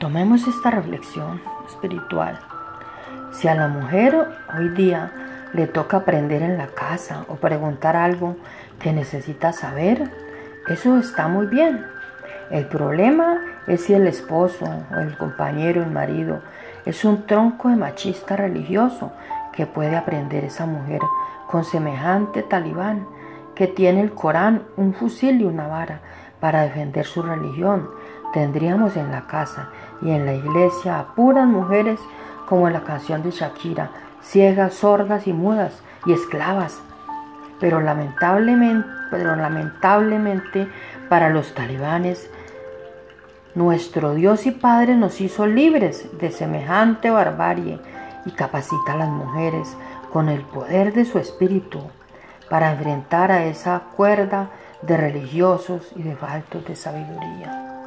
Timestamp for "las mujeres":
48.96-49.76